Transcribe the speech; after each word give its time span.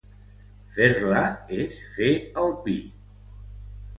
Fer-la 0.77 1.19
és 1.59 1.77
fer 1.97 2.09
el 2.45 2.49
pi. 2.65 2.75